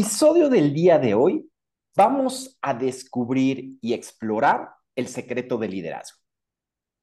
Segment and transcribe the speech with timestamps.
[0.00, 1.46] Episodio del día de hoy
[1.94, 6.16] vamos a descubrir y explorar el secreto del liderazgo.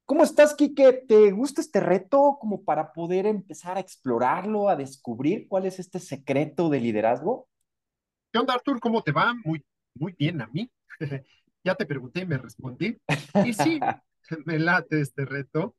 [0.04, 1.04] ¿Cómo estás, Quique?
[1.06, 6.00] ¿Te gusta este reto como para poder empezar a explorarlo, a descubrir cuál es este
[6.00, 7.48] secreto del liderazgo?
[8.32, 8.80] ¿Qué onda, Artur?
[8.80, 9.32] ¿Cómo te va?
[9.44, 10.68] Muy, muy bien a mí.
[11.62, 13.00] ya te pregunté y me respondí.
[13.44, 13.78] Y sí,
[14.44, 15.76] me late este reto.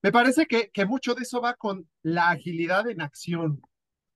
[0.00, 3.60] Me parece que, que mucho de eso va con la agilidad en acción.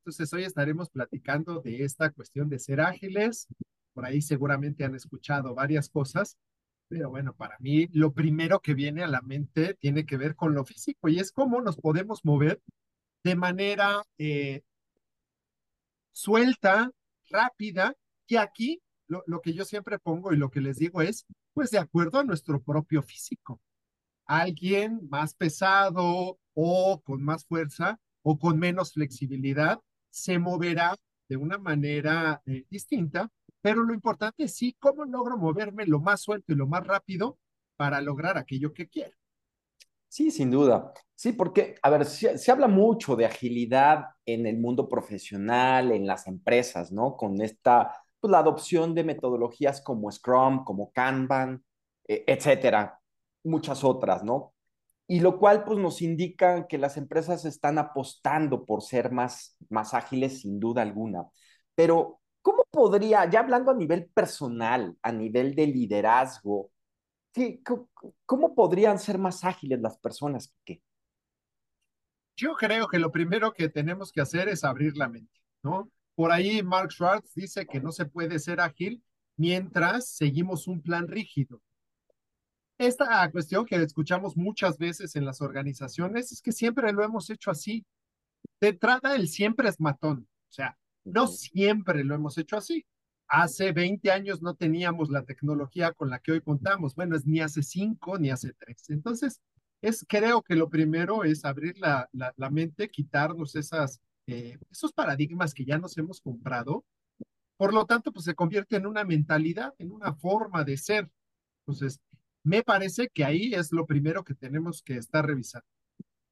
[0.06, 3.48] Entonces, hoy estaremos platicando de esta cuestión de ser ágiles.
[3.92, 6.38] Por ahí seguramente han escuchado varias cosas,
[6.86, 10.54] pero bueno, para mí lo primero que viene a la mente tiene que ver con
[10.54, 12.62] lo físico y es cómo nos podemos mover
[13.24, 14.62] de manera eh,
[16.12, 16.92] suelta,
[17.28, 17.96] rápida.
[18.28, 21.72] Y aquí lo, lo que yo siempre pongo y lo que les digo es, pues
[21.72, 23.60] de acuerdo a nuestro propio físico.
[24.24, 29.80] Alguien más pesado o con más fuerza o con menos flexibilidad
[30.16, 30.96] se moverá
[31.28, 36.22] de una manera eh, distinta, pero lo importante es sí, cómo logro moverme lo más
[36.22, 37.38] suelto y lo más rápido
[37.76, 39.14] para lograr aquello que quiero.
[40.08, 40.94] Sí, sin duda.
[41.14, 46.26] Sí, porque, a ver, se, habla mucho de agilidad en el mundo profesional, en las
[46.26, 47.14] empresas, ¿no?
[47.16, 51.62] Con esta, pues la adopción de metodologías como Scrum, como Kanban,
[52.08, 52.98] eh, etcétera,
[53.44, 54.54] muchas otras, ¿no?
[55.08, 59.94] Y lo cual pues nos indica que las empresas están apostando por ser más, más
[59.94, 61.26] ágiles sin duda alguna.
[61.74, 66.70] Pero, ¿cómo podría, ya hablando a nivel personal, a nivel de liderazgo,
[67.32, 67.60] ¿qué,
[68.24, 70.52] cómo podrían ser más ágiles las personas?
[70.64, 70.82] ¿Qué?
[72.36, 75.90] Yo creo que lo primero que tenemos que hacer es abrir la mente, ¿no?
[76.14, 79.02] Por ahí Mark Schwartz dice que no se puede ser ágil
[79.36, 81.62] mientras seguimos un plan rígido.
[82.78, 87.50] Esta cuestión que escuchamos muchas veces en las organizaciones es que siempre lo hemos hecho
[87.50, 87.86] así.
[88.60, 90.28] De entrada, el siempre es matón.
[90.50, 92.84] O sea, no siempre lo hemos hecho así.
[93.28, 96.94] Hace 20 años no teníamos la tecnología con la que hoy contamos.
[96.94, 98.90] Bueno, es ni hace 5 ni hace 3.
[98.90, 99.40] Entonces,
[99.80, 105.54] es, creo que lo primero es abrir la, la, mente, quitarnos esas, eh, esos paradigmas
[105.54, 106.84] que ya nos hemos comprado.
[107.56, 111.10] Por lo tanto, pues se convierte en una mentalidad, en una forma de ser.
[111.62, 112.00] Entonces,
[112.46, 115.66] me parece que ahí es lo primero que tenemos que estar revisando.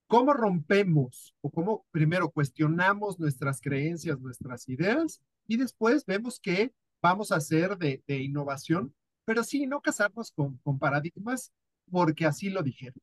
[0.07, 7.33] ¿Cómo rompemos o cómo primero cuestionamos nuestras creencias, nuestras ideas y después vemos qué vamos
[7.33, 8.95] a hacer de, innovación,
[9.25, 11.53] pero sí, no casarnos con, con paradigmas
[11.91, 13.01] porque así lo dijeron.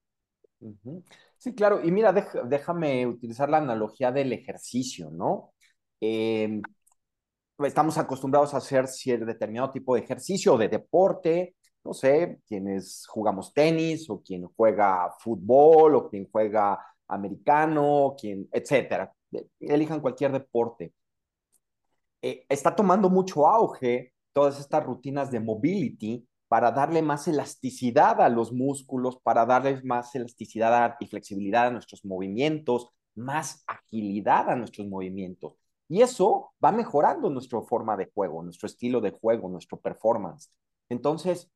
[1.37, 1.83] Sí, claro.
[1.83, 2.13] Y mira,
[2.45, 5.51] déjame utilizar la analogía del ejercicio, ¿no?
[5.99, 6.61] Em,
[7.59, 8.87] estamos acostumbrados a hacer
[9.25, 15.13] determinado tipo de ejercicio o de deporte, no sé, quienes jugamos tenis o quien juega
[15.19, 19.13] fútbol o quien juega americano, quien, etcétera.
[19.59, 20.93] Elijan cualquier deporte.
[22.21, 28.29] Eh, está tomando mucho auge todas estas rutinas de mobility para darle más elasticidad a
[28.29, 34.87] los músculos, para darles más elasticidad y flexibilidad a nuestros movimientos, más agilidad a nuestros
[34.87, 35.55] movimientos.
[35.87, 40.49] Y eso va mejorando nuestra forma de juego, nuestro estilo de juego, nuestro performance.
[40.89, 41.49] Entonces,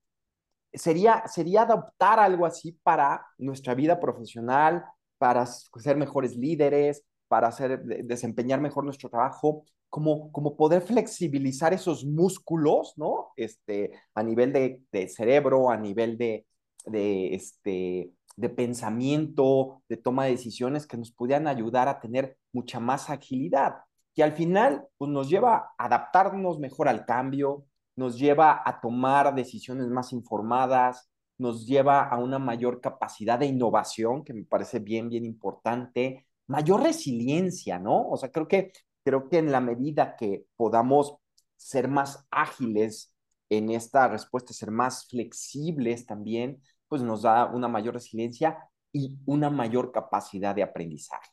[0.76, 4.86] sería, sería adoptar algo así para nuestra vida profesional,
[5.18, 12.06] para ser mejores líderes, para hacer, desempeñar mejor nuestro trabajo, como, como poder flexibilizar esos
[12.06, 13.30] músculos, ¿no?
[13.38, 16.46] Este, a nivel de, cerebro, a nivel de,
[16.86, 22.80] de, este, de pensamiento, de toma de decisiones que nos pudieran ayudar a tener mucha
[22.80, 23.76] más agilidad,
[24.14, 29.34] que al final pues, nos lleva a adaptarnos mejor al cambio, nos lleva a tomar
[29.34, 35.10] decisiones más informadas, nos lleva a una mayor capacidad de innovación, que me parece bien,
[35.10, 38.08] bien importante, mayor resiliencia, ¿no?
[38.10, 38.72] O sea, creo que,
[39.04, 41.18] creo que en la medida que podamos
[41.58, 43.14] ser más ágiles
[43.50, 48.58] en esta respuesta, ser más flexibles también, pues nos da una mayor resiliencia
[48.92, 51.30] y una mayor capacidad de aprendizaje.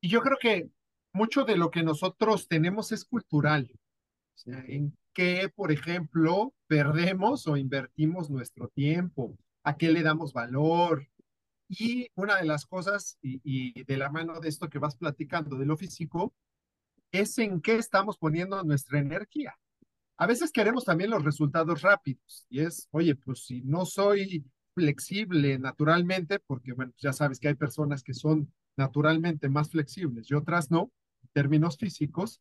[0.00, 0.70] Y yo creo que
[1.12, 3.70] mucho de lo que nosotros tenemos es cultural
[4.46, 11.08] en qué, por ejemplo, perdemos o invertimos nuestro tiempo, a qué le damos valor.
[11.68, 15.66] Y una de las cosas, y, de la mano de esto que vas platicando de
[15.66, 16.34] lo físico,
[17.12, 19.54] es en qué estamos poniendo nuestra energía.
[20.16, 24.44] A veces queremos también los resultados rápidos y es, oye, pues si no soy
[24.74, 30.34] flexible naturalmente, porque bueno, ya sabes que hay personas que son naturalmente más flexibles y
[30.34, 30.90] otras no,
[31.22, 32.40] en términos físicos,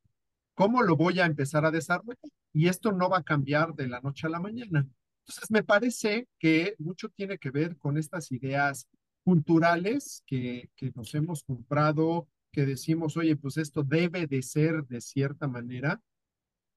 [0.53, 2.17] ¿Cómo lo voy a empezar a desarrollar?
[2.53, 4.87] Y esto no va a cambiar de la noche a la mañana.
[5.25, 8.87] Entonces, me parece que mucho tiene que ver con estas ideas
[9.23, 15.01] culturales que, que nos hemos comprado que decimos, oye, pues esto debe de ser de
[15.01, 16.01] cierta manera.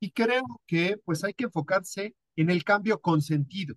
[0.00, 3.74] Y creo que pues hay que enfocarse en el cambio con sentido.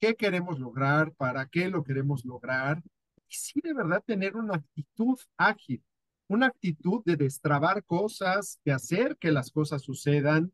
[0.00, 1.12] ¿Qué queremos lograr?
[1.14, 2.82] ¿Para qué lo queremos lograr?
[3.28, 5.82] Y sí, de verdad, tener una actitud ágil,
[6.28, 10.52] una actitud de destrabar cosas, de hacer que las cosas sucedan,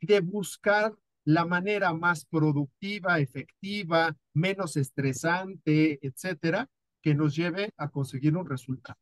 [0.00, 6.68] de buscar la manera más productiva, efectiva, menos estresante, etcétera,
[7.00, 8.98] que nos lleve a conseguir un resultado.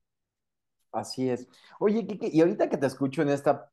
[0.92, 1.48] Así es.
[1.78, 3.70] Oye, Kike, y ahorita que te escucho en esta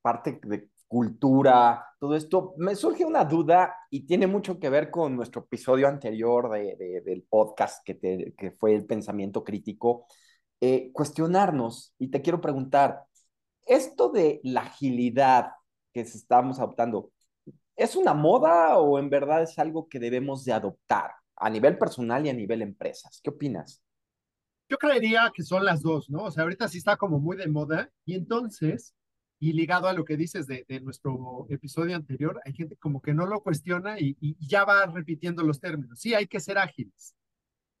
[0.00, 5.16] parte de cultura, todo esto, me surge una duda y tiene mucho que ver con
[5.16, 10.06] nuestro episodio anterior de, del podcast que, te, que fue el pensamiento crítico.
[10.64, 13.02] Eh, cuestionarnos, y te quiero preguntar,
[13.66, 15.50] esto de la agilidad
[15.92, 17.10] que estamos adoptando,
[17.74, 22.24] ¿es una moda o en verdad es algo que debemos de adoptar a nivel personal
[22.24, 23.20] y a nivel empresas?
[23.24, 23.82] ¿Qué opinas?
[24.68, 26.26] Yo creería que son las dos, ¿no?
[26.26, 28.94] O sea, ahorita sí está como muy de moda y entonces,
[29.40, 33.14] y ligado a lo que dices de, de nuestro episodio anterior, hay gente como que
[33.14, 35.98] no lo cuestiona y, y, ya va repitiendo los términos.
[35.98, 37.16] Sí, hay que ser ágiles.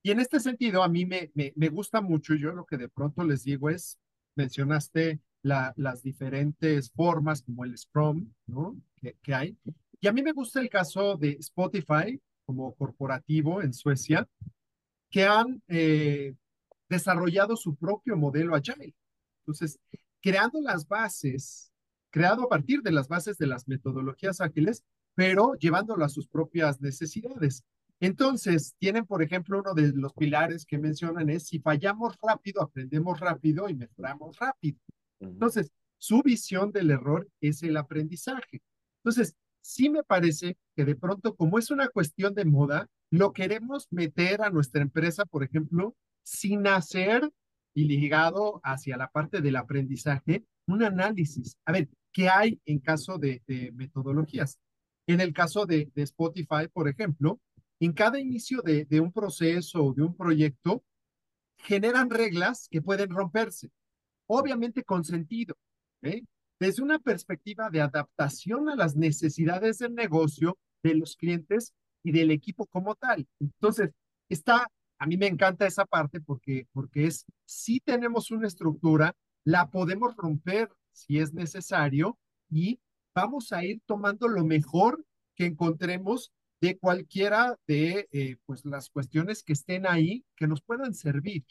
[0.02, 2.88] Y en este sentido, a mí me, me, me gusta mucho, yo lo que de
[2.88, 3.98] pronto les digo es,
[4.34, 8.76] mencionaste la, las diferentes formas como el Scrum, ¿no?
[8.96, 9.56] Que, que hay.
[10.00, 14.28] Y a mí me gusta el caso de Spotify como corporativo en Suecia,
[15.10, 16.34] que han eh,
[16.88, 18.94] desarrollado su propio modelo Agile.
[19.42, 19.78] Entonces,
[20.20, 21.72] creando las bases,
[22.10, 24.84] creado a partir de las bases de las metodologías ágiles,
[25.14, 27.64] pero llevándolo a sus propias necesidades.
[28.02, 33.20] Entonces, tienen, por ejemplo, uno de los pilares que mencionan es, si fallamos rápido, aprendemos
[33.20, 34.76] rápido y mejoramos rápido.
[35.20, 38.60] Entonces, su visión del error es el aprendizaje.
[39.04, 43.86] Entonces, sí me parece que de pronto, como es una cuestión de moda, lo queremos
[43.92, 45.94] meter a nuestra empresa, por ejemplo,
[46.24, 47.30] sin hacer
[47.72, 51.56] y ligado hacia la parte del aprendizaje, un análisis.
[51.64, 54.58] A ver, ¿qué hay en caso de, de metodologías?
[55.06, 57.40] En el caso de, de, Spotify, por ejemplo,
[57.84, 60.84] en cada inicio de, de un proceso o de un proyecto,
[61.56, 63.70] generan reglas que pueden romperse,
[64.26, 65.56] obviamente con sentido,
[66.02, 66.22] ¿eh?
[66.58, 71.72] desde una perspectiva de adaptación a las necesidades del negocio, de los clientes
[72.04, 73.26] y del equipo como tal.
[73.40, 73.90] Entonces,
[74.28, 74.68] está
[75.02, 80.14] a mí me encanta esa parte porque, porque es, si tenemos una estructura, la podemos
[80.14, 82.16] romper si es necesario
[82.48, 82.78] y
[83.12, 85.04] vamos a ir tomando lo mejor
[85.34, 86.30] que encontremos
[86.62, 91.44] de cualquiera de eh, pues las cuestiones que estén ahí que nos puedan servir.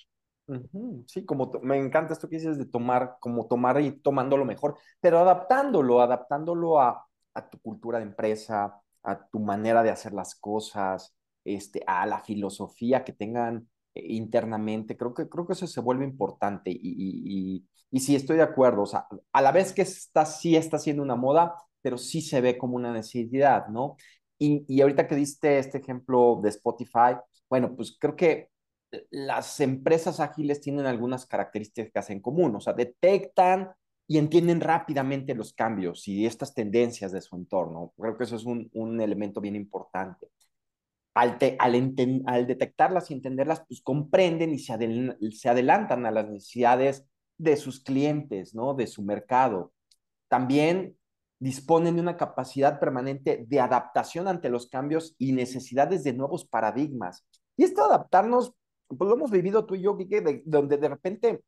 [1.06, 4.78] Sí, como me encanta esto que dices de tomar, como tomar y tomando lo mejor,
[5.02, 10.36] pero adaptándolo, adaptándolo a, a tu cultura de empresa, a tu manera de hacer las
[10.36, 11.13] cosas,
[11.44, 14.96] este, a la filosofía que tengan eh, internamente.
[14.96, 18.84] Creo que, creo que eso se vuelve importante y, y, y, sí estoy de acuerdo.
[18.84, 22.42] O sea, a la vez que está, sí está siendo una moda, pero sí se
[22.42, 23.96] ve como una necesidad, ¿no?
[24.41, 27.15] Y, y ahorita que diste este ejemplo de Spotify,
[27.49, 28.49] bueno, pues creo que
[29.09, 33.71] las empresas ágiles tienen algunas características en común, o sea, detectan
[34.07, 37.93] y entienden rápidamente los cambios y estas tendencias de su entorno.
[37.98, 40.27] Creo que eso es un, un elemento bien importante
[41.13, 44.77] al, al, detectarlas y entenderlas, pues comprenden y se,
[45.31, 47.05] se adelantan a las necesidades
[47.38, 48.74] de sus clientes, ¿no?
[48.74, 49.74] De su mercado.
[50.29, 50.95] También
[51.41, 57.25] disponen de una capacidad permanente de adaptación ante los cambios y necesidades de nuevos paradigmas.
[57.57, 58.53] Y esto adaptarnos,
[58.88, 61.43] pues lo hemos vivido tú y yo, Kike, donde de repente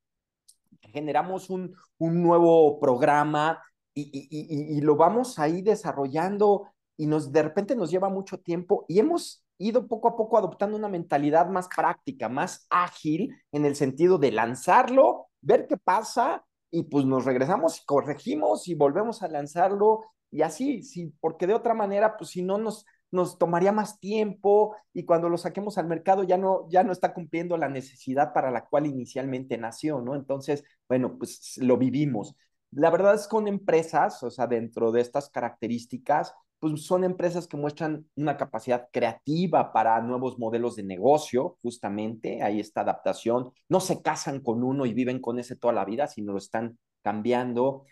[0.81, 3.61] generamos un, un nuevo programa
[3.93, 8.39] y, y, y, y, lo vamos ahí desarrollando y nos de repente nos lleva mucho
[8.39, 13.65] tiempo y hemos ido poco a poco adoptando una mentalidad más práctica, más ágil, en
[13.65, 16.43] el sentido de lanzarlo, ver qué pasa
[16.73, 21.53] y pues nos regresamos y corregimos y volvemos a lanzarlo y así, sí, porque de
[21.53, 25.85] otra manera, pues si no nos, nos tomaría más tiempo y cuando lo saquemos al
[25.85, 30.15] mercado ya no, ya no está cumpliendo la necesidad para la cual inicialmente nació, ¿no?
[30.15, 32.35] Entonces, bueno, pues lo vivimos.
[32.71, 37.57] La verdad es con empresas, o sea, dentro de estas características, pues son empresas que
[37.57, 44.01] muestran una capacidad creativa para nuevos modelos de negocio, justamente, hay esta adaptación, no se
[44.01, 47.83] casan con uno y viven con ese toda la vida, sino lo están cambiando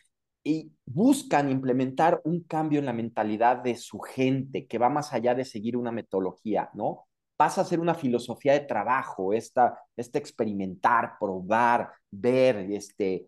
[0.42, 5.36] y buscan implementar un cambio en la mentalidad de su gente que va más allá
[5.36, 7.08] de seguir una metodología, ¿no?
[7.36, 13.28] Pasa a ser una filosofía de trabajo, esta, este experimentar, probar, ver, este,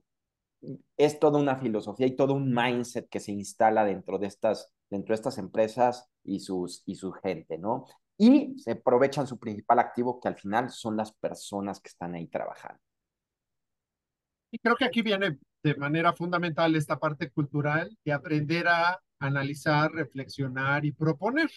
[0.95, 5.13] es toda una filosofía y todo un mindset que se instala dentro de estas dentro
[5.13, 7.87] de estas empresas y, sus, y su gente, ¿no?
[8.15, 12.27] Y se aprovechan su principal activo, que al final son las personas que están ahí
[12.27, 12.79] trabajando.
[14.51, 19.91] Y creo que aquí viene de manera fundamental esta parte cultural de aprender a analizar,
[19.91, 21.49] reflexionar y proponer.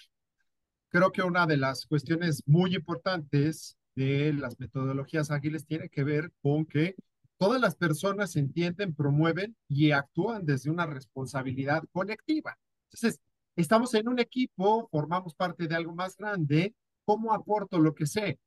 [0.88, 6.32] Creo que una de las cuestiones muy importantes de las metodologías ágiles tiene que ver
[6.40, 6.94] con que
[7.36, 12.56] todas las personas entienden, promueven y actúan desde una responsabilidad colectiva.
[12.86, 13.20] Entonces,
[13.56, 18.38] estamos en un equipo, formamos parte de algo más grande, ¿cómo aporto lo que sé?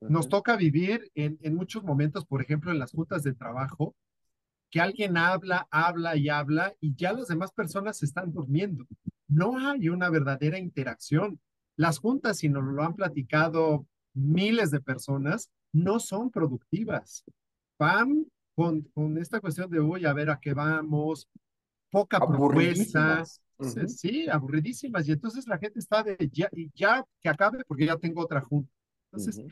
[0.00, 3.96] Nos toca vivir en, en muchos momentos, por ejemplo, en las juntas de trabajo,
[4.70, 8.86] que alguien habla, habla y habla y ya las demás personas están durmiendo.
[9.26, 11.40] No hay una verdadera interacción.
[11.76, 17.24] Las juntas, si nos lo han platicado miles de personas, no son productivas.
[17.78, 21.28] Van con, con esta cuestión de, uy, a ver a qué vamos,
[21.90, 23.24] poca propuesta.
[23.88, 25.08] Sí, aburridísimas.
[25.08, 28.72] Y entonces la gente está de, ya, ya que acabe porque ya tengo otra junta.
[29.10, 29.42] Entonces,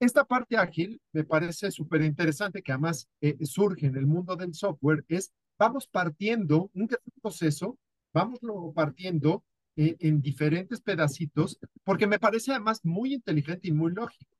[0.00, 4.54] esta parte ágil me parece súper interesante que además eh, surge en el mundo del
[4.54, 6.88] software, es vamos partiendo un
[7.22, 7.78] proceso,
[8.12, 8.40] vamos
[8.74, 9.44] partiendo
[9.76, 14.36] eh, en diferentes pedacitos, porque me parece además muy inteligente y muy lógico.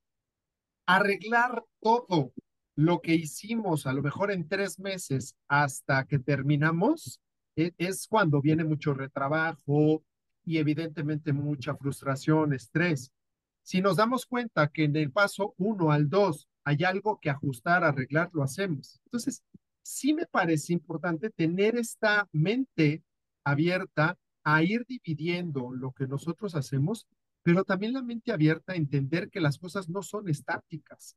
[0.87, 2.33] Arreglar todo
[2.77, 7.21] lo que hicimos a lo mejor en tres meses hasta que terminamos,
[7.57, 10.03] es cuando viene mucho retrabajo
[10.45, 13.13] y evidentemente mucha frustración, estrés.
[13.63, 17.85] Si nos damos cuenta que en el paso 1 al 2 hay algo que ajustar,
[17.85, 19.01] arreglar, lo hacemos.
[19.07, 19.43] Entonces,
[19.83, 23.03] sí me parece importante tener esta mente
[23.45, 27.07] abierta a ir dividiendo lo que nosotros hacemos,
[27.43, 31.17] pero también la mente abierta a entender que las cosas no son estáticas.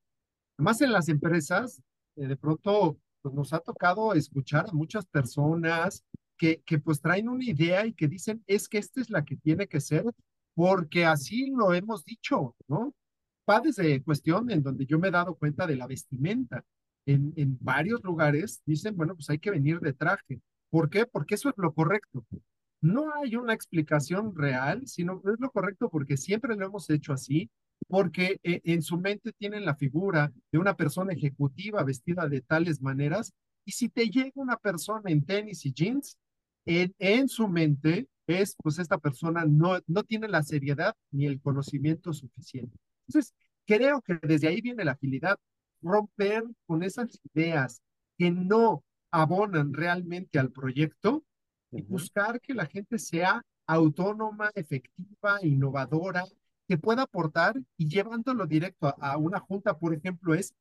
[0.58, 1.82] Además, en las empresas,
[2.16, 6.04] eh, de pronto pues, nos ha tocado escuchar a muchas personas
[6.38, 9.36] que, que pues traen una idea y que dicen, es que esta es la que
[9.38, 10.06] tiene que ser
[10.56, 12.94] porque así lo hemos dicho, ¿no?
[13.50, 16.64] Va desde cuestión en donde yo me he dado cuenta de la vestimenta.
[17.06, 20.42] En, en varios lugares dicen, bueno, pues hay que venir de traje.
[20.70, 21.06] ¿Por qué?
[21.06, 22.26] Porque eso es lo correcto.
[22.82, 27.50] No hay una explicación real, sino es lo correcto porque siempre lo hemos hecho así,
[27.88, 32.82] porque eh, en su mente tienen la figura de una persona ejecutiva vestida de tales
[32.82, 33.34] maneras,
[33.66, 36.18] y si te llega una persona en tenis y jeans,
[36.68, 41.42] en, en su mente es, pues esta persona no, no tiene la seriedad ni el
[41.42, 42.78] conocimiento suficiente.
[43.08, 43.34] Entonces,
[43.66, 45.40] creo que desde ahí viene la agilidad,
[45.82, 47.82] romper con esas ideas
[48.18, 51.24] que no abonan realmente al proyecto
[51.72, 56.26] y buscar que la gente sea autónoma, efectiva, innovadora,
[56.68, 60.54] que pueda aportar y llevándolo directo a, a, una junta, por ejemplo, es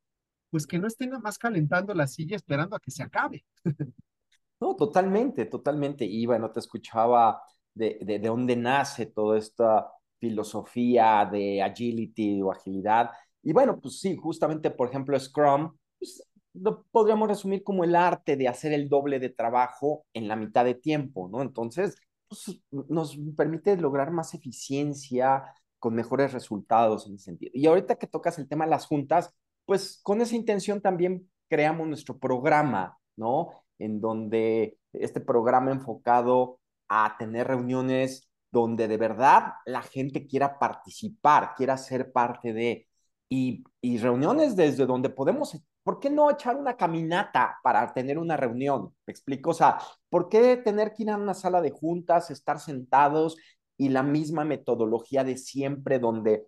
[0.51, 3.45] pues que no estén nada más calentando la silla esperando a que se acabe.
[4.61, 6.05] no, totalmente, totalmente.
[6.05, 7.43] Y bueno, te escuchaba
[7.75, 13.11] de, de, de dónde nace toda esta filosofía de agility o agilidad.
[13.43, 16.23] Y bueno, pues sí, justamente, por ejemplo, Scrum, pues,
[16.55, 20.65] lo podríamos resumir como el arte de hacer el doble de trabajo en la mitad
[20.65, 21.43] de tiempo, ¿no?
[21.43, 21.97] Entonces,
[22.29, 25.45] pues, nos permite lograr más eficiencia
[25.79, 27.53] con mejores resultados en ese sentido.
[27.55, 29.33] Y ahorita que tocas el tema de las juntas,
[29.67, 33.51] pues con esa intención también creamos nuestro programa, ¿no?
[33.79, 41.55] En donde este programa enfocado a tener reuniones donde de verdad la gente quiera participar,
[41.57, 42.87] quiera ser parte de,
[43.29, 48.37] y, y reuniones desde donde podemos, ¿por qué no echar una caminata para tener una
[48.37, 48.95] reunión?
[49.07, 49.51] ¿Me explico?
[49.51, 49.79] O sea,
[50.09, 53.37] ¿por qué tener que ir a una sala de juntas, estar sentados
[53.77, 56.47] y la misma metodología de siempre donde,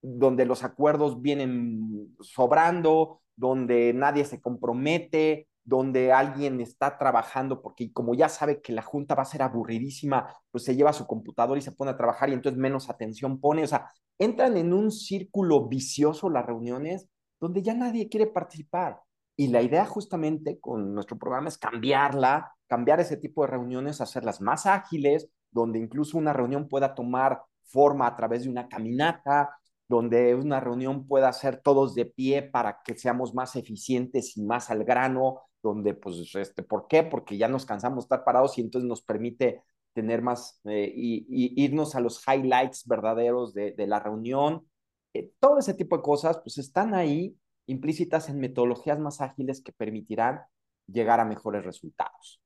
[0.00, 8.14] donde los acuerdos vienen sobrando, donde nadie se compromete, donde alguien está trabajando, porque como
[8.14, 11.60] ya sabe que la junta va a ser aburridísima, pues se lleva su computador y
[11.60, 13.64] se pone a trabajar y entonces menos atención pone.
[13.64, 18.98] O sea, entran en un círculo vicioso las reuniones donde ya nadie quiere participar.
[19.36, 24.40] Y la idea justamente con nuestro programa es cambiarla, cambiar ese tipo de reuniones, hacerlas
[24.40, 29.50] más ágiles, donde incluso una reunión pueda tomar forma a través de una caminata,
[29.86, 34.70] donde una reunión pueda ser todos de pie para que seamos más eficientes y más
[34.70, 37.02] al grano, donde, pues, este, ¿por qué?
[37.02, 39.62] Porque ya nos cansamos de estar parados y entonces nos permite
[39.92, 44.68] tener más eh, y, y, irnos a los highlights verdaderos de, de la reunión.
[45.14, 47.36] Eh, todo ese tipo de cosas, pues, están ahí
[47.66, 50.40] implícitas en metodologías más ágiles que permitirán
[50.86, 52.40] llegar a mejores resultados.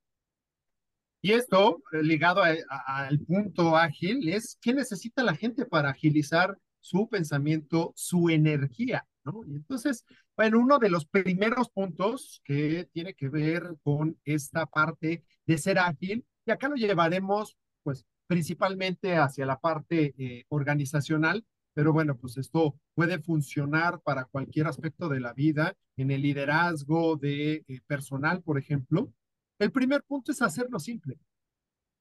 [1.20, 7.08] Y esto, eh, ligado al punto ágil, es qué necesita la gente para agilizar su
[7.08, 9.42] pensamiento, su energía, ¿no?
[9.44, 10.04] Entonces,
[10.36, 15.78] bueno, uno de los primeros puntos que tiene que ver con esta parte de ser
[15.78, 22.36] ágil, y acá lo llevaremos, pues, principalmente hacia la parte eh, organizacional, pero bueno, pues
[22.36, 28.42] esto puede funcionar para cualquier aspecto de la vida, en el liderazgo de eh, personal,
[28.42, 29.12] por ejemplo.
[29.58, 31.18] El primer punto es hacerlo simple.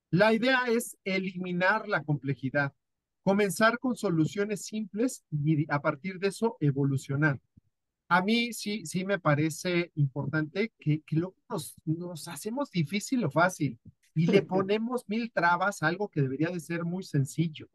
[0.10, 2.74] La idea es eliminar la complejidad,
[3.24, 7.40] comenzar con soluciones simples y a partir de eso evolucionar.
[8.08, 13.32] A mí sí, sí me parece importante que, que luego nos, nos hacemos difícil o
[13.32, 13.80] fácil
[14.14, 17.70] y le ponemos mil trabas a algo que debería de ser muy sencillo.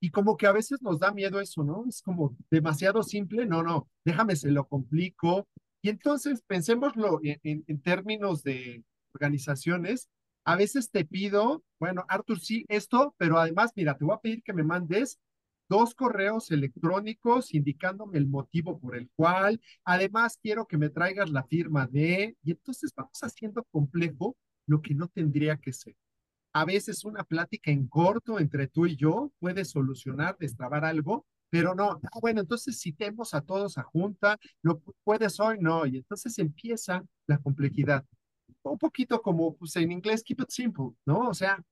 [0.00, 1.84] Y como que a veces nos da miedo eso, ¿no?
[1.88, 5.48] Es como demasiado simple, no, no, déjame se lo complico.
[5.82, 8.84] Y entonces pensémoslo en, en, términos de
[9.14, 10.08] organizaciones.
[10.44, 14.42] A veces te pido, bueno, Arthur, sí, esto, pero además, mira, te voy a pedir
[14.42, 15.18] que me mandes
[15.68, 19.60] dos correos electrónicos indicándome el motivo por el cual.
[19.84, 24.36] Además, quiero que me traigas la firma de, y entonces vamos haciendo complejo
[24.66, 25.96] lo que no tendría que ser.
[26.52, 31.74] A veces una plática en corto entre tú y yo puede solucionar, destrabar algo, pero
[31.74, 36.38] no, ah, bueno, entonces citemos a todos a junta, lo puedes hoy, no, y entonces
[36.38, 38.04] empieza la complejidad.
[38.64, 41.28] Un poquito como pues, en inglés, keep it simple, ¿no?
[41.28, 41.62] O sea,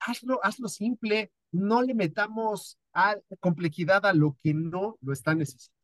[0.00, 5.76] hazlo, hazlo simple, no le metamos a complejidad a lo que no lo está necesitando.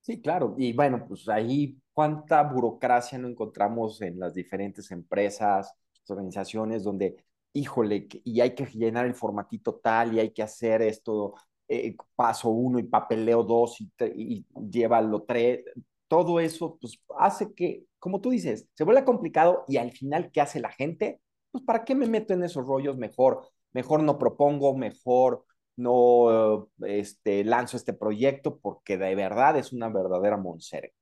[0.00, 0.54] Sí, claro.
[0.56, 5.72] Y bueno, pues ahí cuánta burocracia no encontramos en las diferentes empresas,
[6.08, 7.16] organizaciones donde,
[7.52, 11.34] híjole, y hay que llenar el formatito tal y hay que hacer esto,
[11.68, 15.64] eh, paso uno y papeleo dos y, y llévalo tres.
[16.08, 20.40] Todo eso, pues hace que, como tú dices, se vuelva complicado y al final, ¿qué
[20.40, 21.20] hace la gente?
[21.50, 22.96] Pues, ¿para qué me meto en esos rollos?
[22.96, 25.44] Mejor, mejor no propongo, mejor
[25.76, 30.92] no este, lanzo este proyecto porque de verdad es una verdadera monserga.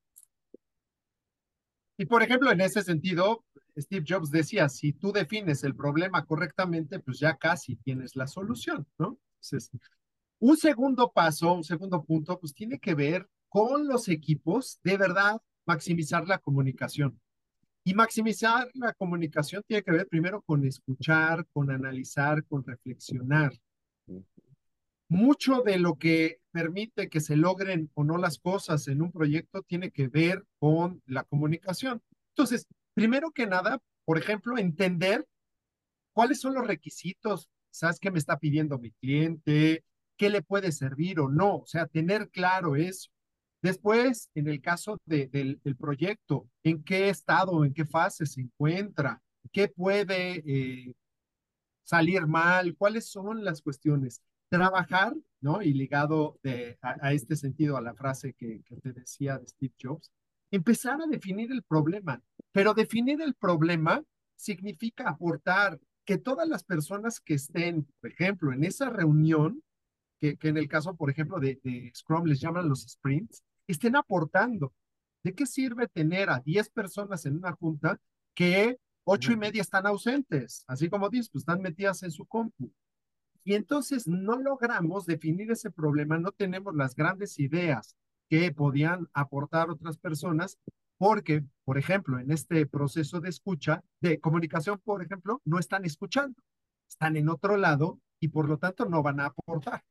[1.97, 3.43] Y por ejemplo, en ese sentido,
[3.75, 8.85] Steve Jobs decía, si tú defines el problema correctamente, pues ya casi tienes la solución,
[8.99, 9.17] ¿no?
[9.41, 9.71] Entonces,
[10.39, 15.41] un segundo paso, un segundo punto, pues tiene que ver con los equipos, de verdad,
[15.65, 17.19] maximizar la comunicación.
[17.83, 23.51] Y maximizar la comunicación tiene que ver primero con escuchar, con analizar, con reflexionar
[25.09, 29.63] mucho de lo que permite que se logren o no las cosas en un proyecto
[29.63, 32.03] tiene que ver con la comunicación.
[32.35, 35.25] Entonces, primero que nada, por ejemplo, entender
[36.13, 39.83] cuáles son los requisitos, ¿sabes qué me está pidiendo mi cliente?
[40.15, 41.57] ¿Qué le puede servir o no?
[41.57, 43.09] O sea, tener claro eso.
[43.61, 49.21] Después, en el caso del, proyecto, ¿en qué estado, en qué fase se encuentra?
[49.51, 50.93] ¿Qué puede eh,
[51.83, 52.75] salir mal?
[52.75, 54.21] ¿Cuáles son las cuestiones?
[54.49, 55.61] trabajar, ¿no?
[55.61, 56.39] Y ligado
[56.81, 60.11] a, este sentido, a la frase que, que te decía de Steve Jobs,
[60.51, 62.21] empezar a definir el problema.
[62.51, 64.03] Pero definir el problema
[64.35, 69.61] significa aportar que todas las personas que estén, por ejemplo, en esa reunión,
[70.19, 73.95] que, que en el caso, por ejemplo, de, de, Scrum les llaman los sprints, estén
[73.95, 74.73] aportando.
[75.23, 77.99] ¿De qué sirve tener a 10 personas en una junta
[78.33, 80.63] que ocho y media están ausentes?
[80.67, 82.71] Así como dices, pues están metidas en su compu.
[83.43, 87.95] Y entonces no logramos definir ese problema, no tenemos las grandes ideas
[88.29, 90.57] que podían aportar otras personas,
[90.97, 96.41] porque, por ejemplo, en este proceso de escucha, de comunicación, por ejemplo, no están escuchando,
[96.89, 99.83] están en otro lado y por lo tanto no van a aportar.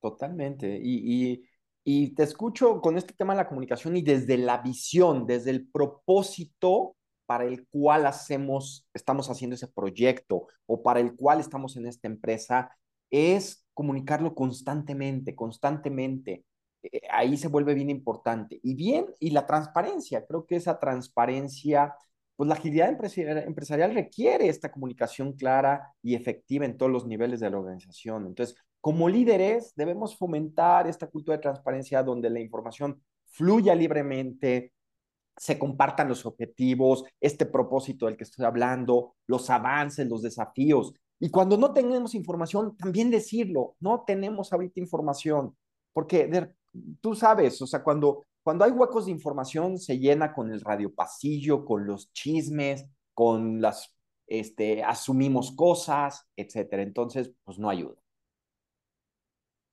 [0.00, 0.78] Totalmente.
[0.82, 1.44] Y, y,
[1.84, 5.68] y te escucho con este tema de la comunicación y desde la visión, desde el
[5.68, 11.86] propósito para el cual hacemos, estamos haciendo ese proyecto o para el cual estamos en
[11.86, 12.70] esta empresa,
[13.10, 16.44] es comunicarlo constantemente, constantemente.
[16.82, 18.60] Eh, ahí se vuelve bien importante.
[18.62, 21.94] Y bien, y la transparencia, creo que esa transparencia,
[22.36, 27.50] pues la agilidad empresarial, requiere esta comunicación clara y efectiva en todos los niveles de
[27.50, 28.26] la organización.
[28.26, 34.72] Entonces, como líderes, debemos fomentar esta cultura de transparencia donde la información fluya libremente,
[35.36, 40.92] se compartan los objetivos, este propósito del que estoy hablando, los avances, los desafíos.
[41.20, 45.56] Y cuando no tenemos información, también decirlo, no tenemos ahorita información,
[45.92, 46.50] porque
[47.00, 50.92] tú sabes, o sea, cuando, cuando hay huecos de información, se llena con el radio
[50.92, 53.94] pasillo, con los chismes, con las,
[54.26, 56.82] este, asumimos cosas, etcétera.
[56.82, 57.96] Entonces, pues no ayuda.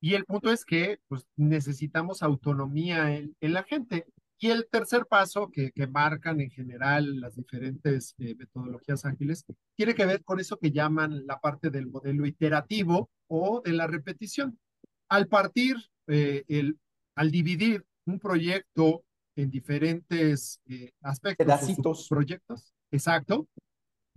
[0.01, 4.05] Y el punto es que pues, necesitamos autonomía en, en la gente.
[4.37, 9.95] Y el tercer paso que, que marcan en general las diferentes eh, metodologías ágiles tiene
[9.95, 14.59] que ver con eso que llaman la parte del modelo iterativo o de la repetición.
[15.09, 15.77] Al partir,
[16.07, 16.77] eh, el,
[17.15, 19.05] al dividir un proyecto
[19.37, 23.47] en diferentes eh, aspectos, pedacitos, proyectos, exacto,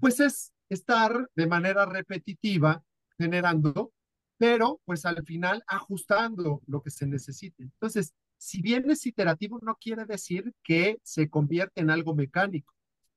[0.01, 2.83] pues es estar de manera repetitiva
[3.17, 3.93] generando
[4.39, 7.65] pero pues al final ajustando lo que se necesite.
[7.65, 12.73] Entonces, si bien es iterativo, no quiere decir que se convierte en algo mecánico.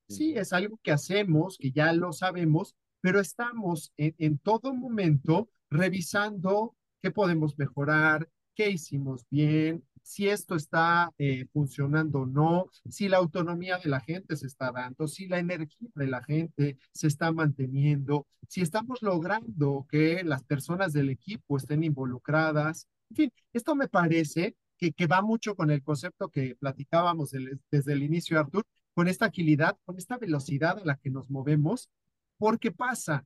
[0.10, 5.50] Sí, es algo que hacemos, que ya lo sabemos, pero estamos en, en todo momento
[5.70, 13.08] revisando qué podemos mejorar, qué hicimos bien, si esto está eh, funcionando o no, si
[13.08, 17.08] la autonomía de la gente se está dando, si la energía de la gente se
[17.08, 22.88] está manteniendo, si estamos logrando que las personas del equipo estén involucradas.
[23.12, 27.32] En fin, esto me parece que, que va mucho con el concepto que platicábamos
[27.70, 31.90] desde el inicio, Artur, con esta agilidad, con esta velocidad a la que nos movemos,
[32.38, 33.26] porque pasa,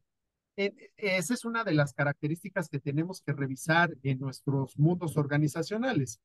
[0.55, 6.21] esa es una de las características que tenemos que revisar en nuestros mundos organizacionales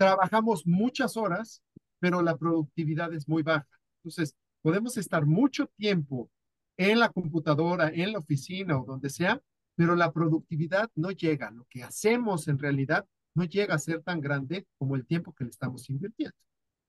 [0.00, 1.62] trabajamos muchas horas,
[1.98, 3.68] pero la productividad es muy baja.
[3.98, 6.30] Entonces, podemos estar mucho tiempo
[6.78, 9.42] en la computadora, en la oficina o donde sea,
[9.74, 11.50] pero la productividad no llega.
[11.50, 15.44] Lo que hacemos en realidad no llega a ser tan grande como el tiempo que
[15.44, 16.36] le estamos invirtiendo.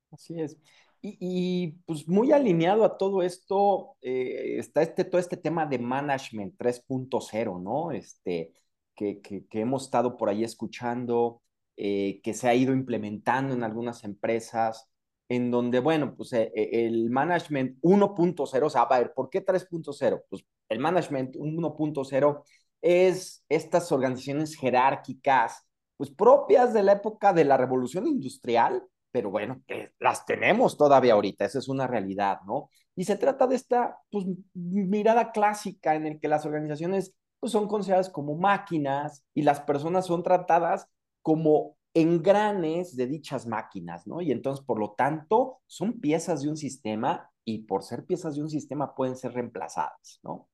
[0.10, 0.58] Así es.
[1.02, 6.56] Y, pues muy alineado a todo esto eh, está este, todo este tema de management
[6.58, 7.92] 3.0, ¿no?
[7.92, 8.54] Este,
[8.96, 11.41] que, que, que, hemos estado por ahí escuchando,
[11.84, 14.88] eh, que se ha ido implementando en algunas empresas,
[15.28, 19.44] en donde, bueno, pues eh, eh, el management 1.0, o sea, a ver, ¿por qué
[19.44, 20.22] 3.0?
[20.30, 22.44] Pues el management 1.0
[22.84, 25.66] es estas organizaciones jerárquicas,
[25.98, 29.64] pues propias de la época de la revolución industrial, pero bueno,
[29.98, 32.70] las tenemos todavía ahorita, esa es una realidad, ¿no?
[32.96, 37.68] Y se trata de esta pues, mirada clásica en el que las organizaciones pues, son
[37.68, 40.88] consideradas como máquinas y las personas son tratadas
[41.22, 44.22] como engranes de dichas máquinas, ¿no?
[44.22, 48.42] Y entonces, por lo tanto, son piezas de un sistema y por ser piezas de
[48.42, 50.48] un sistema pueden ser reemplazadas, ¿no?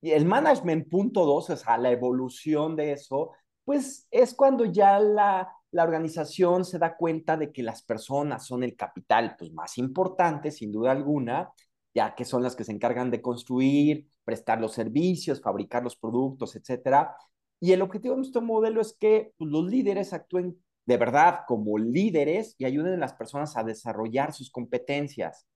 [0.00, 3.32] Y el management punto dos, o sea, la evolución de eso,
[3.64, 8.62] pues es cuando ya la, la organización se da cuenta de que las personas son
[8.62, 11.50] el capital pues, más importante, sin duda alguna,
[11.94, 16.54] ya que son las que se encargan de construir, prestar los servicios, fabricar los productos,
[16.54, 17.16] etcétera,
[17.60, 21.76] y el objetivo de nuestro modelo es que pues, los líderes actúen de verdad como
[21.78, 25.46] líderes y ayuden a las personas a desarrollar sus competencias.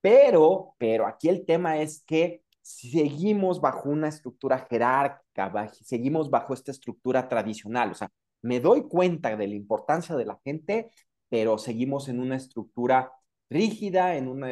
[0.00, 6.72] Pero, pero aquí el tema es que seguimos bajo una estructura jerárquica, seguimos bajo esta
[6.72, 7.92] estructura tradicional.
[7.92, 8.10] O sea,
[8.42, 10.90] me doy cuenta de la importancia de la gente,
[11.28, 13.12] pero seguimos en una estructura
[13.48, 14.50] rígida, en una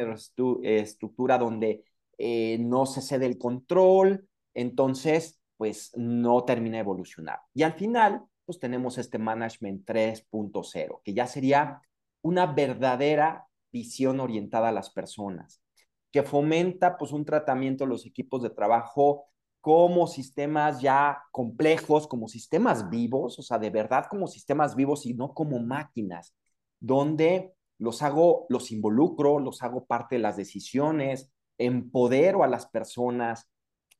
[0.63, 1.83] estructura donde
[2.17, 4.27] eh, no se cede el control.
[4.53, 7.39] Entonces, pues no termina de evolucionar.
[7.53, 11.83] Y al final, pues tenemos este Management 3.0, que ya sería
[12.23, 15.61] una verdadera visión orientada a las personas,
[16.11, 19.25] que fomenta pues un tratamiento de los equipos de trabajo
[19.59, 25.13] como sistemas ya complejos, como sistemas vivos, o sea, de verdad como sistemas vivos y
[25.13, 26.35] no como máquinas,
[26.79, 33.47] donde los hago, los involucro, los hago parte de las decisiones, empodero a las personas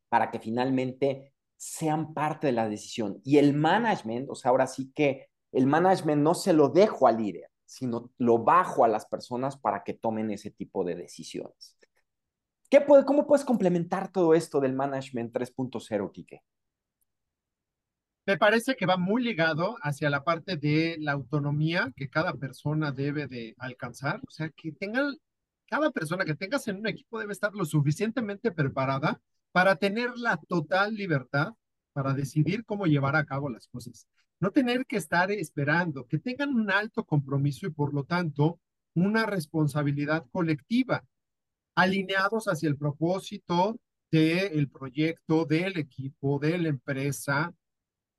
[0.10, 3.22] para que finalmente sean parte de la decisión.
[3.24, 7.18] Y el management, o sea, ahora sí que el management no se lo dejo al
[7.18, 11.78] líder, sino lo bajo a las personas para que tomen ese tipo de decisiones.
[12.68, 16.42] ¿Qué puede, ¿Cómo puedes complementar todo esto del management 3.0, Quique?
[18.26, 22.92] Me parece que va muy ligado hacia la parte de la autonomía que cada persona
[22.92, 24.20] debe de alcanzar.
[24.28, 25.16] O sea, que tengan,
[25.68, 29.22] cada persona que tengas en un equipo debe estar lo suficientemente preparada
[29.52, 31.54] para tener la total libertad
[31.94, 34.08] para decidir cómo llevar a cabo las cosas.
[34.40, 38.60] No tener que estar esperando, que tengan un alto compromiso y por lo tanto
[38.96, 41.06] una responsabilidad colectiva,
[41.76, 43.80] alineados hacia el propósito
[44.12, 47.54] del proyecto, del equipo, de la empresa,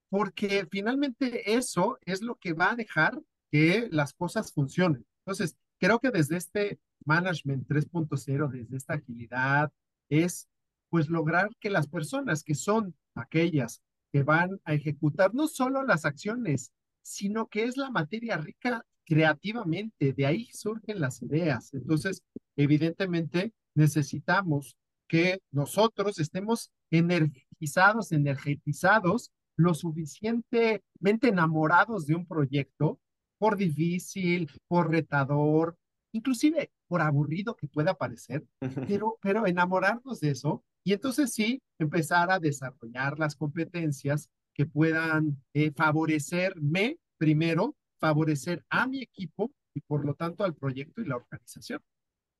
[0.09, 5.05] porque finalmente eso es lo que va a dejar que las cosas funcionen.
[5.25, 9.73] Entonces, creo que desde este management 3.0, desde esta agilidad,
[10.09, 10.49] es
[10.92, 16.05] pues lograr que las personas que son aquellas que van a ejecutar no solo las
[16.05, 21.72] acciones, sino que es la materia rica creativamente, de ahí surgen las ideas.
[21.72, 22.22] Entonces,
[22.57, 24.76] evidentemente, necesitamos
[25.09, 30.83] que nosotros estemos energizados, energetizados, lo suficientemente
[31.28, 33.00] enamorados de un proyecto,
[33.38, 35.74] por difícil, por retador,
[36.12, 38.44] inclusive por aburrido que pueda parecer,
[39.00, 45.42] pero, pero enamorarnos de eso y entonces sí, empezar a desarrollar las competencias que puedan
[45.55, 51.16] eh, favorecerme primero, favorecer a mi equipo y por lo tanto al proyecto y la
[51.16, 51.81] organización.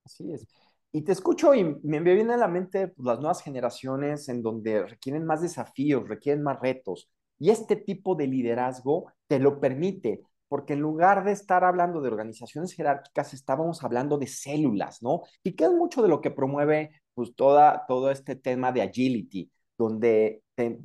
[0.05, 0.47] Así es.
[0.95, 4.87] Y te escucho y me viene a la mente pues, las nuevas generaciones en donde
[4.87, 7.09] requieren más desafíos, requieren más retos.
[7.39, 10.21] Y este tipo de liderazgo te lo permite,
[10.53, 15.23] porque en lugar de estar hablando de organizaciones jerárquicas, estábamos hablando de células, ¿no?
[15.43, 19.51] Y que es mucho de lo que promueve pues toda, todo este tema de agility,
[19.79, 20.43] donde,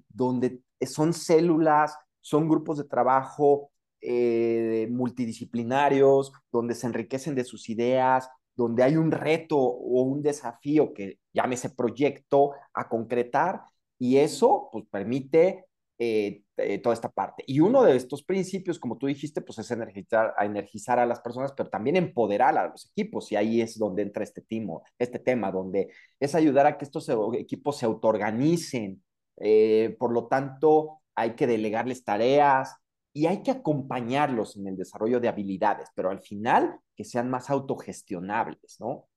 [0.08, 8.30] donde son células, son grupos de trabajo eh, multidisciplinarios, donde se enriquecen de sus ideas,
[8.56, 13.63] donde hay un reto o un desafío que llámese proyecto a concretar
[13.99, 15.65] y eso pues permite
[15.99, 17.43] eh, eh, toda esta parte.
[17.46, 21.20] Y uno de estos principios, como tú dijiste, pues es energizar a, energizar a las
[21.20, 23.32] personas, pero también empoderar a los equipos.
[23.32, 25.89] Y ahí es donde entra este, timo, este tema, donde
[26.20, 29.04] es ayudar a que estos equipos se autoorganicen.
[29.38, 32.76] Eh, por lo tanto, hay que delegarles tareas
[33.13, 37.50] y hay que acompañarlos en el desarrollo de habilidades, pero al final que sean más
[37.50, 39.08] autogestionables, ¿no?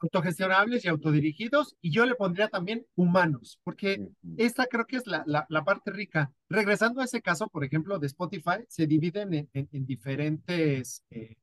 [0.00, 4.08] Autogestionables y autodirigidos, y yo le pondría también humanos, porque
[4.38, 6.32] esta creo que es la, la, parte rica.
[6.48, 11.36] Regresando a ese caso, por ejemplo, de Spotify, se dividen en, en, diferentes eh,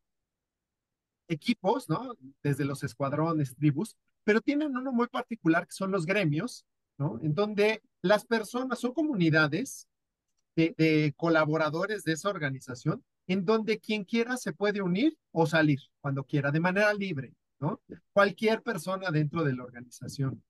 [1.28, 2.14] equipos, ¿no?
[2.42, 6.66] Desde los escuadrones, tribus, pero tienen uno muy particular que son los gremios,
[6.98, 7.20] ¿no?
[7.22, 9.88] En donde las personas son comunidades
[10.56, 15.80] de, de colaboradores de esa organización, en donde quien quiera se puede unir o salir
[16.02, 17.34] cuando quiera, de manera libre.
[17.60, 17.82] ¿No?
[18.14, 20.44] Cualquier persona dentro de la organización.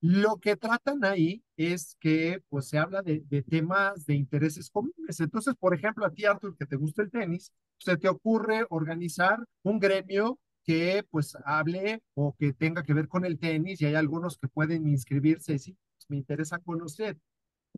[0.00, 5.18] Lo que tratan ahí es que pues se habla de, temas de intereses comunes.
[5.18, 9.44] Entonces, por ejemplo, a ti, Arthur, que te gusta el tenis, se te ocurre organizar
[9.62, 13.94] un gremio que pues hable o que tenga que ver con el tenis y hay
[13.94, 17.18] algunos que pueden inscribirse sí, pues, me interesa conocer.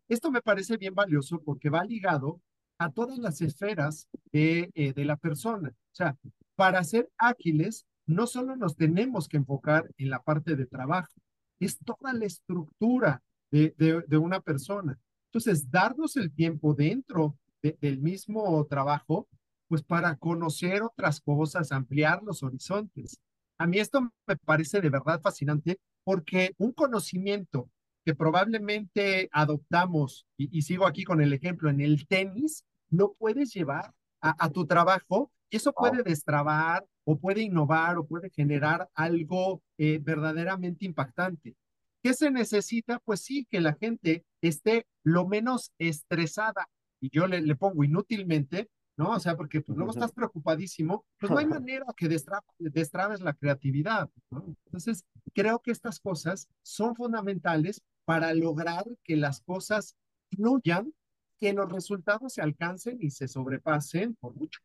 [0.07, 2.41] Esto me parece bien valioso porque va ligado
[2.77, 5.69] a todas las esferas de, eh, la persona.
[5.69, 6.15] O sea,
[6.55, 11.13] para ser ágiles no solo nos tenemos que enfocar en la parte de trabajo,
[11.59, 14.97] es toda la estructura de, de, una persona.
[15.27, 19.27] Entonces, darnos el tiempo dentro del mismo trabajo,
[19.67, 23.19] pues para conocer otras cosas, ampliar los horizontes.
[23.57, 27.69] A mí esto me parece de verdad fascinante porque un conocimiento
[28.05, 33.93] que probablemente adoptamos, y, sigo aquí con el ejemplo, en el tenis, lo puedes llevar
[34.21, 40.85] a, tu trabajo eso puede destrabar o puede innovar o puede generar algo eh, verdaderamente
[40.85, 41.55] impactante.
[42.03, 42.99] ¿Qué se necesita?
[42.99, 46.67] Pues sí, que la gente esté lo menos estresada.
[46.99, 49.11] Y yo le, le pongo inútilmente, ¿no?
[49.11, 54.09] O sea, porque pues, luego estás preocupadísimo, pues no hay manera que destrabes la creatividad,
[54.29, 54.55] ¿no?
[54.65, 59.95] Entonces, creo que estas cosas son fundamentales para lograr que las cosas
[60.31, 60.93] fluyan,
[61.37, 64.59] que los resultados se alcancen y se sobrepasen por mucho.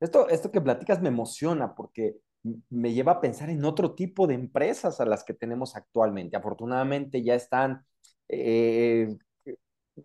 [0.00, 2.16] Esto, esto que platicas me emociona porque
[2.70, 6.36] me lleva a pensar en otro tipo de empresas a las que tenemos actualmente.
[6.36, 7.84] Afortunadamente ya están
[8.28, 9.16] eh,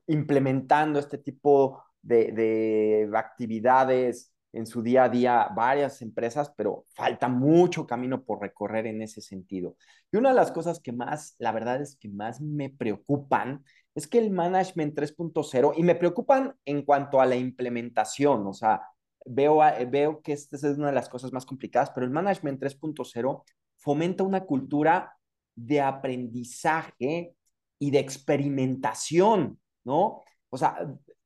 [0.08, 7.28] implementando este tipo de, de, actividades en su día a día varias empresas, pero falta
[7.28, 9.76] mucho camino por recorrer en ese sentido.
[10.12, 13.64] Y una de las cosas que más, la verdad es que más me preocupan
[13.96, 18.82] es que el management 3.0, y me preocupan en cuanto a la implementación, o sea,
[19.26, 19.60] veo,
[19.90, 23.44] veo que esta es una de las cosas más complicadas, pero el Management 3.0
[23.78, 25.18] fomenta una cultura
[25.56, 27.36] de aprendizaje
[27.80, 30.22] y de experimentación, ¿no?
[30.50, 30.78] O sea,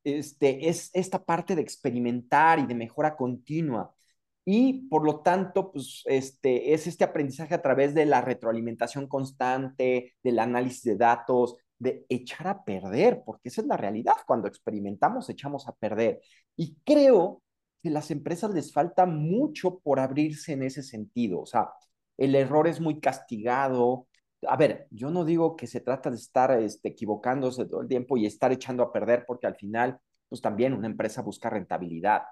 [0.03, 3.93] este, es esta parte de experimentar y de mejora continua.
[4.45, 10.15] Y por lo tanto, pues este, es este aprendizaje a través de la retroalimentación constante,
[10.23, 14.15] del análisis de datos, de echar a perder, porque esa es la realidad.
[14.25, 16.21] Cuando experimentamos, echamos a perder.
[16.55, 17.43] Y creo
[17.81, 21.41] que las empresas les falta mucho por abrirse en ese sentido.
[21.41, 21.71] O sea,
[22.17, 24.07] el error es muy castigado.
[24.47, 28.17] A ver, yo no digo que se trata de estar este, equivocándose todo el tiempo
[28.17, 32.23] y estar echando a perder, porque al final, pues también una empresa busca rentabilidad.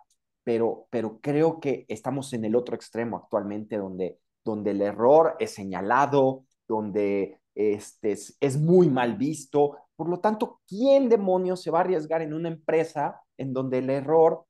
[0.44, 5.54] Pero, pero creo que estamos en el otro extremo actualmente, donde, donde el error es
[5.54, 9.78] señalado, donde este, es, es muy mal visto.
[9.96, 13.90] Por lo tanto, ¿quién demonios se va a arriesgar en una empresa en donde el
[13.90, 14.47] error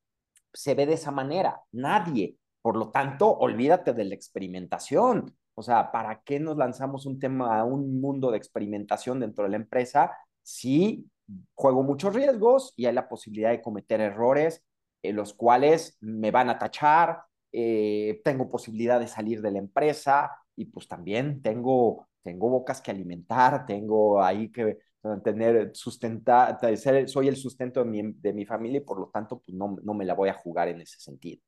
[0.54, 2.38] se ve de esa manera, nadie.
[2.62, 5.36] Por lo tanto, olvídate de la experimentación.
[5.56, 9.52] O sea, ¿para qué nos lanzamos un tema a un mundo de experimentación dentro de
[9.52, 10.12] la empresa
[10.44, 11.10] si
[11.56, 14.64] juego muchos riesgos y hay la posibilidad de cometer errores
[15.04, 20.32] en los cuales me van a tachar, eh, tengo posibilidad de salir de la empresa
[20.56, 24.80] y pues también tengo, tengo bocas que alimentar, tengo ahí que
[25.24, 26.60] tener sustentar,
[27.08, 29.94] soy el sustento de mi, de mi familia y por lo tanto pues no, no
[29.94, 31.42] me la voy a jugar en ese sentido.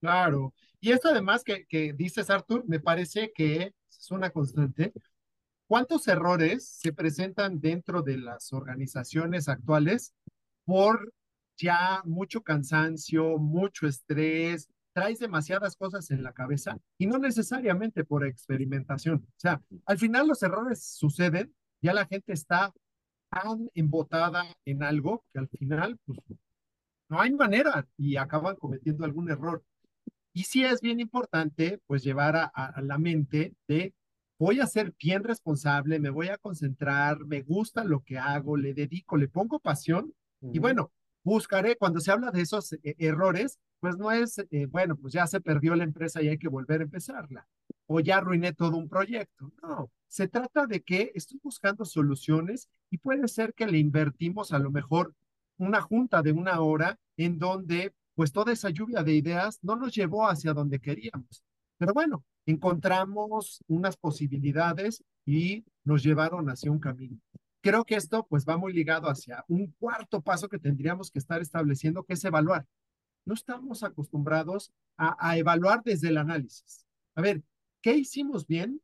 [0.00, 0.52] Claro.
[0.80, 4.92] Y esto además que, que dices, Arthur, me parece que es una constante.
[5.66, 10.14] ¿Cuántos errores se presentan dentro de las organizaciones actuales
[10.64, 11.12] por
[11.56, 18.24] ya mucho cansancio, mucho estrés, traes demasiadas cosas en la cabeza y no necesariamente por
[18.24, 19.26] experimentación.
[19.26, 21.52] O sea, al final los errores suceden,
[21.84, 22.72] ya la gente está
[23.30, 26.18] tan embotada en algo que al final pues,
[27.10, 29.62] no hay manera y acaban cometiendo algún error.
[30.32, 33.94] Y sí es bien importante pues llevar a, a la mente de
[34.38, 38.72] voy a ser bien responsable, me voy a concentrar, me gusta lo que hago, le
[38.72, 40.12] dedico, le pongo pasión
[40.52, 40.90] y bueno,
[41.22, 45.26] buscaré, cuando se habla de esos eh, errores, pues no es, eh, bueno, pues ya
[45.26, 47.46] se perdió la empresa y hay que volver a empezarla,
[47.86, 49.52] o ya arruiné todo un proyecto.
[49.62, 54.58] No, se trata de que estoy buscando soluciones y puede ser que le invertimos a
[54.58, 55.14] lo mejor
[55.56, 59.94] una junta de una hora en donde pues toda esa lluvia de ideas no nos
[59.94, 61.42] llevó hacia donde queríamos.
[61.78, 67.18] Pero bueno, encontramos unas posibilidades y nos llevaron hacia un camino.
[67.60, 71.40] Creo que esto pues va muy ligado hacia un cuarto paso que tendríamos que estar
[71.40, 72.66] estableciendo, que es evaluar.
[73.24, 76.86] No estamos acostumbrados a, a evaluar desde el análisis.
[77.14, 77.42] A ver,
[77.84, 78.80] ¿qué hicimos bien?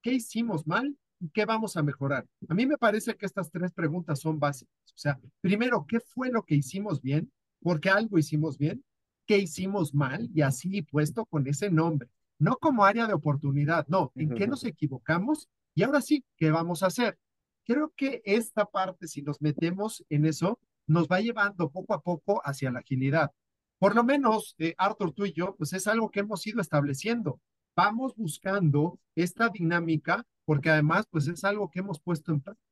[0.00, 0.96] ¿Qué hicimos mal?
[1.18, 2.24] ¿Y qué vamos a mejorar?
[2.48, 4.72] A mí me parece que estas tres preguntas son básicas.
[4.94, 7.32] O sea, primero, ¿qué fue lo que hicimos bien?
[7.60, 8.84] Porque algo hicimos bien.
[9.26, 10.30] ¿Qué hicimos mal?
[10.32, 12.08] Y así puesto con ese nombre.
[12.38, 14.12] No como área de oportunidad, no.
[14.14, 15.48] ¿En qué nos equivocamos?
[15.74, 17.18] Y ahora sí, ¿qué vamos a hacer?
[17.66, 22.40] creo que esta parte, si nos metemos en eso, nos va llevando poco a poco
[22.44, 23.32] hacia la agilidad.
[23.78, 27.40] Por lo menos, eh, Arthur, tú y yo, pues es algo que hemos ido estableciendo.
[27.76, 32.68] Vamos buscando esta dinámica porque además, pues es algo que hemos puesto en práctica.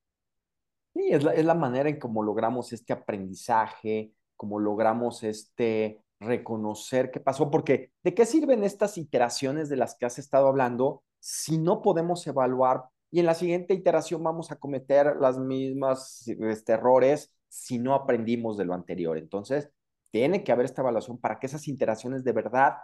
[0.95, 7.11] Sí, es la, es la manera en cómo logramos este aprendizaje, cómo logramos este reconocer
[7.11, 11.59] qué pasó, porque ¿de qué sirven estas iteraciones de las que has estado hablando si
[11.59, 17.31] no podemos evaluar y en la siguiente iteración vamos a cometer las mismas este, errores
[17.49, 19.19] si no aprendimos de lo anterior.
[19.19, 19.71] Entonces,
[20.11, 22.77] tiene que haber esta evaluación para que esas iteraciones de verdad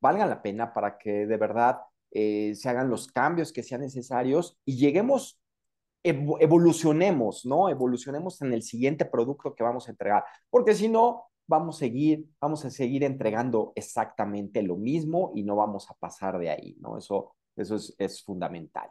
[0.00, 4.58] valgan la pena, para que de verdad eh, se hagan los cambios que sean necesarios
[4.64, 5.40] y lleguemos,
[6.02, 7.68] evolucionemos, ¿no?
[7.68, 12.26] Evolucionemos en el siguiente producto que vamos a entregar, porque si no, vamos a seguir,
[12.40, 16.96] vamos a seguir entregando exactamente lo mismo y no vamos a pasar de ahí, ¿no?
[16.96, 18.88] Eso, eso es, es fundamental.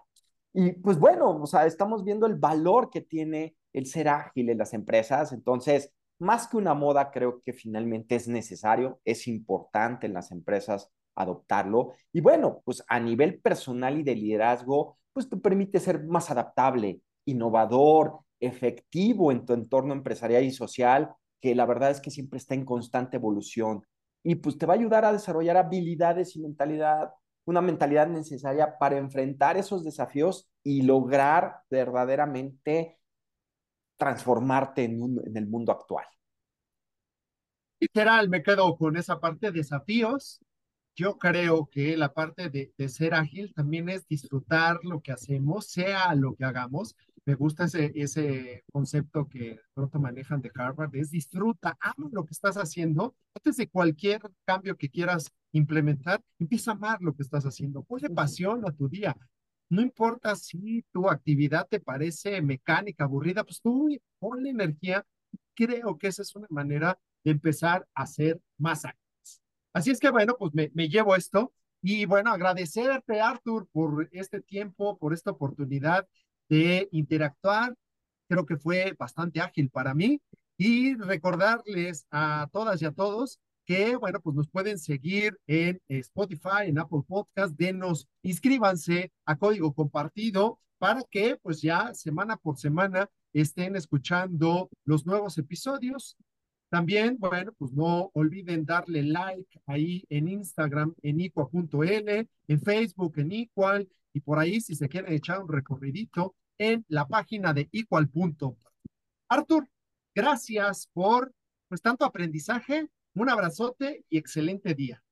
[0.54, 4.58] Y pues bueno, o sea, estamos viendo el valor que tiene el ser ágil en
[4.58, 5.32] las empresas.
[5.32, 10.92] Entonces, más que una moda, creo que finalmente es necesario, es importante en las empresas
[11.16, 11.94] adoptarlo.
[12.14, 17.02] Y bueno, pues a nivel personal y de liderazgo, pues te permite ser más adaptable,
[17.26, 22.54] innovador, efectivo en tu entorno empresarial y social, que la verdad es que siempre está
[22.56, 23.84] en constante evolución.
[24.24, 27.12] Y pues te va a ayudar a desarrollar habilidades y mentalidad
[27.50, 33.00] una mentalidad necesaria para enfrentar esos desafíos y lograr verdaderamente
[33.98, 36.06] transformarte en, un, en el mundo actual.
[37.80, 40.40] Literal, me quedo con esa parte de desafíos.
[41.00, 45.68] Yo creo que la parte de, de ser ágil también es disfrutar lo que hacemos,
[45.68, 46.94] sea lo que hagamos,
[47.26, 52.34] me gusta ese, ese concepto que pronto manejan de Harvard, es disfruta, ama lo que
[52.34, 53.16] estás haciendo.
[53.34, 57.84] Antes de cualquier cambio que quieras implementar, empieza a amar lo que estás haciendo.
[57.84, 59.16] Ponle pasión a tu día.
[59.70, 63.88] No importa si tu actividad te parece mecánica, aburrida, pues tú
[64.20, 65.06] ponle energía.
[65.54, 69.09] Creo que esa es una manera de empezar a ser más ágiles.
[69.74, 74.42] Así es que bueno, pues me, me llevo esto y bueno, agradecerte, Arthur, por este
[74.42, 76.08] tiempo, por esta oportunidad
[76.50, 77.76] de interactuar.
[78.28, 80.22] Creo que fue bastante ágil para mí
[80.58, 86.66] y recordarles a todas y a todos que, bueno, pues nos pueden seguir en Spotify,
[86.66, 93.10] en Apple Podcast, denos, inscríbanse a código compartido para que pues ya semana por semana
[93.32, 96.18] estén escuchando los nuevos episodios.
[96.70, 103.32] También, bueno, pues no olviden darle like ahí en Instagram en icua.l, en Facebook en
[103.32, 108.10] Equal, y por ahí si se quieren echar un recorridito en la página de Equal.
[109.30, 109.68] Arthur,
[110.14, 111.34] gracias por
[111.68, 115.04] pues tanto aprendizaje, un abrazote y excelente día.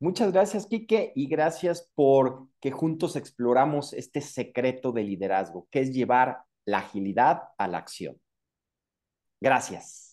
[0.00, 5.92] Muchas gracias, Quique, y gracias por que juntos exploramos este secreto de liderazgo, que es
[5.92, 8.20] llevar la agilidad a la acción.
[9.40, 10.11] Gracias.